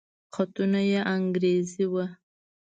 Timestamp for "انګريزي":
1.15-1.85